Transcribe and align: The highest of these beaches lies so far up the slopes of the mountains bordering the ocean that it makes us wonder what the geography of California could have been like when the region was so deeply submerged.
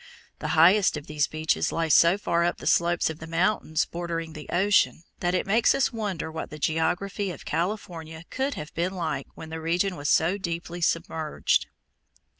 The 0.39 0.47
highest 0.57 0.97
of 0.97 1.05
these 1.05 1.27
beaches 1.27 1.71
lies 1.71 1.93
so 1.93 2.17
far 2.17 2.43
up 2.43 2.57
the 2.57 2.65
slopes 2.65 3.11
of 3.11 3.19
the 3.19 3.27
mountains 3.27 3.85
bordering 3.85 4.33
the 4.33 4.49
ocean 4.49 5.03
that 5.19 5.35
it 5.35 5.45
makes 5.45 5.75
us 5.75 5.93
wonder 5.93 6.31
what 6.31 6.49
the 6.49 6.57
geography 6.57 7.29
of 7.29 7.45
California 7.45 8.23
could 8.31 8.55
have 8.55 8.73
been 8.73 8.95
like 8.95 9.27
when 9.35 9.49
the 9.51 9.61
region 9.61 9.95
was 9.95 10.09
so 10.09 10.39
deeply 10.39 10.81
submerged. 10.81 11.67